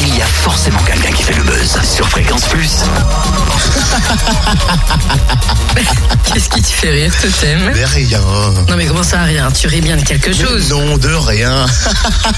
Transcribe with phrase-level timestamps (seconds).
[0.00, 1.63] il y a forcément quelqu'un qui fait le buzz.
[1.82, 2.70] Sur Fréquence Plus.
[6.32, 8.20] Qu'est-ce qui te fait rire, ce thème De rien.
[8.68, 9.50] Non, mais comment ça, rien?
[9.50, 11.66] Tu ris bien de quelque chose Non, de rien.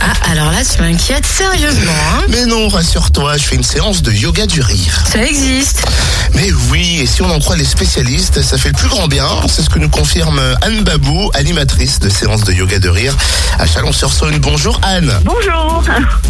[0.00, 1.92] ah, alors là, tu m'inquiètes sérieusement.
[2.14, 5.04] Hein mais non, rassure-toi, je fais une séance de yoga du rire.
[5.10, 5.86] Ça existe.
[6.34, 9.28] Mais oui, et si on en croit les spécialistes, ça fait le plus grand bien.
[9.48, 13.16] C'est ce que nous confirme Anne Babou, animatrice de séance de yoga de rire
[13.58, 14.38] à Chalon-sur-Saône.
[14.38, 15.12] Bonjour Anne.
[15.24, 15.82] Bonjour.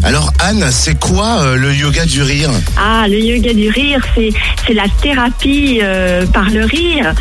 [0.03, 4.75] Alors Anne, c'est quoi euh, le yoga du rire Ah, le yoga du rire, c'est
[4.75, 7.13] la thérapie euh, par le rire.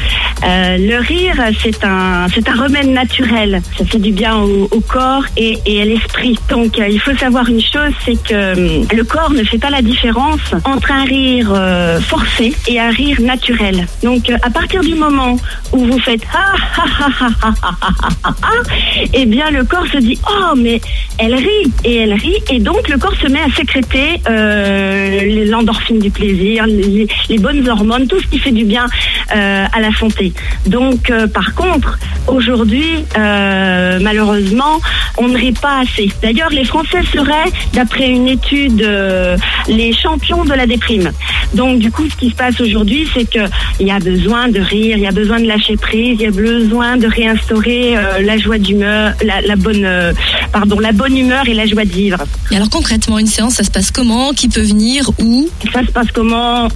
[0.44, 3.62] Euh, le rire, c'est un c'est un remède naturel.
[3.77, 6.38] Ça fait du bien au, corps et, et à l'esprit.
[6.49, 9.70] Donc, euh, il faut savoir une chose, c'est que hum, le corps ne fait pas
[9.70, 13.88] la différence entre un rire euh, forcé et un rire naturel.
[14.04, 15.38] Donc, euh, à partir du moment
[15.71, 18.48] où vous faites ah ah ah ah ah ah ah ah ah, ah,
[19.13, 20.82] eh bien, le corps se dit oh mais
[21.18, 24.21] elle rit et elle rit et donc le corps se met à sécréter
[24.86, 25.46] euh, les-
[26.00, 28.86] du plaisir, les, bonnes hormones, tout ce qui fait du bien
[29.36, 30.34] euh, à la santé.
[30.66, 31.98] Donc euh, par contre,
[32.28, 34.80] aujourd'hui, euh, malheureusement,
[35.18, 36.10] on ne rit pas assez.
[36.22, 38.88] D'ailleurs, les Français seraient, d'après une étude,
[39.68, 41.12] les champions de la déprime.
[41.54, 43.46] Donc du coup, ce qui se passe aujourd'hui, c'est que
[43.80, 46.28] il y a besoin de rire, il y a besoin de lâcher prise, il y
[46.28, 49.88] a besoin de réinstaurer la joie d'humeur, la, bonne,
[50.52, 52.20] pardon, la bonne humeur et la joie de vivre.
[52.52, 54.34] Et alors concrètement, une séance, ça se passe comment?
[54.34, 54.65] Qui peut
[55.71, 56.68] Ça se passe comment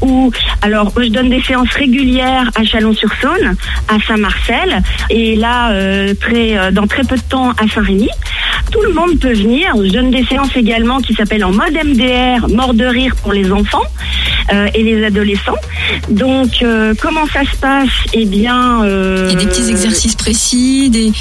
[0.61, 3.55] Alors, je donne des séances régulières à Chalon-sur-Saône,
[3.87, 8.09] à Saint-Marcel, et là, euh, euh, dans très peu de temps, à Saint-Rémy.
[8.71, 9.73] Tout le monde peut venir.
[9.75, 13.51] Je donne des séances également qui s'appellent en mode MDR, mort de rire pour les
[13.51, 13.83] enfants
[14.53, 15.57] euh, et les adolescents.
[16.09, 17.89] Donc, euh, comment ça se passe?
[18.13, 21.11] Eh bien, euh, Il y a des petits exercices précis, des...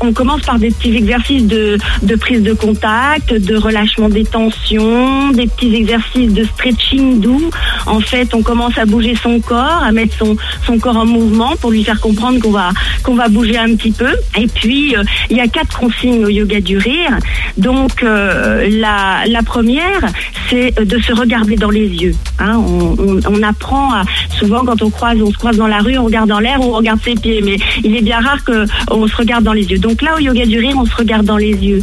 [0.00, 5.30] on commence par des petits exercices de, de prise de contact, de relâchement des tensions,
[5.30, 7.50] des petits exercices de stretching doux.
[7.86, 10.36] En fait, on commence à bouger son corps, à mettre son,
[10.66, 12.70] son corps en mouvement pour lui faire comprendre qu'on va,
[13.02, 14.14] qu'on va bouger un petit peu.
[14.36, 14.94] Et puis,
[15.30, 17.18] il y a quatre consignes au yoga du rire.
[17.56, 20.00] Donc, euh, la, la première,
[20.48, 22.14] c'est de se regarder dans les yeux.
[22.38, 24.02] Hein, on, apprend à,
[24.38, 26.72] souvent quand on croise, on se croise dans la rue, on regarde dans l'air on
[26.72, 29.78] regarde ses pieds, mais il est bien rare que on se regarde dans les yeux.
[29.78, 31.82] Donc là, au yoga du rire, on se regarde dans les yeux.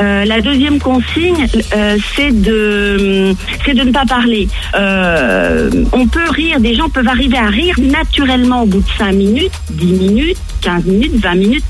[0.00, 3.34] Euh, la deuxième consigne, euh, c'est de,
[3.64, 4.48] c'est de ne pas parler.
[5.92, 9.52] On peut rire, des gens peuvent arriver à rire naturellement au bout de 5 minutes,
[9.70, 11.64] 10 minutes, 15 minutes, 20 minutes,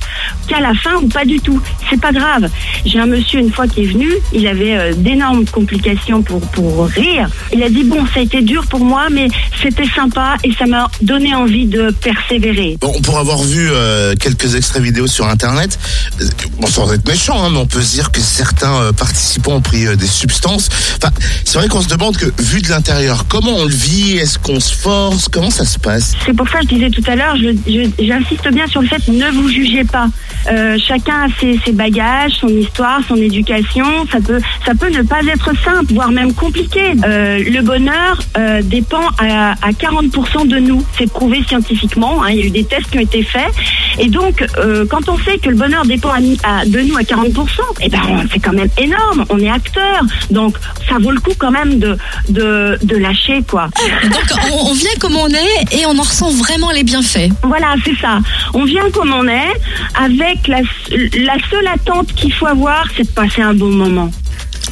[0.46, 1.60] qu'à la fin ou pas du tout.
[1.90, 2.48] C'est pas grave.
[2.84, 6.86] J'ai un monsieur une fois qui est venu, il avait euh, d'énormes complications pour, pour
[6.86, 7.28] rire.
[7.52, 9.28] Il a dit bon, ça a été dur pour moi, mais
[9.62, 12.78] c'était sympa et ça m'a donné envie de persévérer.
[12.80, 15.78] Bon, pour avoir vu euh, quelques extraits vidéo sur Internet,
[16.20, 16.28] euh,
[16.58, 19.60] bon, sans être méchant, hein, mais on peut se dire que certains euh, participants ont
[19.60, 20.68] pris des substances.
[20.96, 21.12] Enfin,
[21.44, 24.16] c'est vrai qu'on se demande que, vu de l'intérieur, comment on le vit?
[24.16, 25.28] Est-ce qu'on se force?
[25.28, 26.14] Comment ça se passe?
[26.24, 29.30] C'est pour ça que je disais tout à l'heure, j'insiste bien sur le fait ne
[29.30, 30.08] vous jugez pas.
[30.50, 33.84] Euh, chacun a ses, bagages, son histoire, son éducation.
[34.10, 36.92] Ça peut, ne pas être simple, voire même compliqué.
[37.04, 40.84] Euh, le bonheur euh, dépend à, à 40% de nous.
[40.98, 42.22] C'est prouvé scientifiquement.
[42.22, 43.52] hein, il y a eu des tests qui ont été faits.
[43.98, 46.96] Et donc, euh, quand on sait que le bonheur dépend à, mi- à- de nous
[46.96, 47.46] à 40%,
[47.80, 47.98] eh ben,
[48.32, 49.24] c'est quand même énorme.
[49.28, 50.02] On est acteur.
[50.30, 50.56] Donc,
[50.88, 51.96] ça vaut le coup quand même de,
[52.28, 53.68] de, de lâcher, quoi.
[54.04, 57.30] Donc on, on vient comme on est et on en ressent vraiment les bienfaits.
[57.42, 58.18] Voilà, c'est ça.
[58.54, 59.52] On vient comme on est,
[59.94, 64.10] avec la, la seule attente qu'il faut avoir, c'est de passer un bon moment.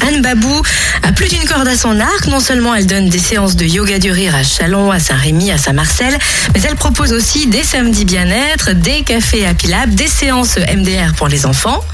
[0.07, 0.63] Anne Babou
[1.03, 2.27] a plus d'une corde à son arc.
[2.29, 5.59] Non seulement elle donne des séances de yoga du rire à Chalon, à Saint-Rémy, à
[5.59, 6.17] Saint-Marcel,
[6.55, 11.29] mais elle propose aussi des samedis bien-être, des cafés à Pilab, des séances MDR pour
[11.29, 11.85] les enfants.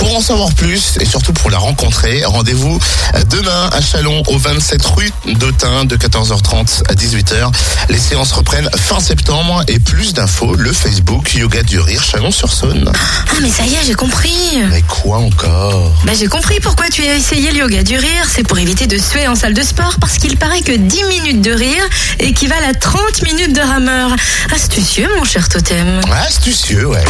[0.00, 2.78] Pour en savoir plus et surtout pour la rencontrer, rendez-vous
[3.28, 7.52] demain à Chalon au 27 rue d'Autun de 14h30 à 18h.
[7.90, 12.90] Les séances reprennent fin septembre et plus d'infos, le Facebook Yoga du Rire Chalon-sur-Saône.
[12.94, 14.58] Ah mais ça y est, j'ai compris.
[14.70, 15.92] Mais quoi encore?
[16.04, 18.26] Bah, j'ai compris pourquoi tu as essayé le yoga du rire.
[18.28, 21.42] C'est pour éviter de suer en salle de sport parce qu'il paraît que 10 minutes
[21.42, 21.84] de rire
[22.18, 24.10] équivalent à 30 minutes de rameur.
[24.52, 26.00] Astucieux, mon cher totem.
[26.26, 27.04] Astucieux, ouais.